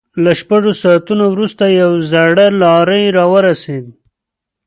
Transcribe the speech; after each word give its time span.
له 0.23 0.31
شپږو 0.39 0.71
ساعتونو 0.81 1.23
وروسته 1.33 1.63
يوه 1.79 1.99
زړه 2.11 2.45
لارۍ 2.61 3.03
را 3.17 3.25
ورسېده. 3.31 3.91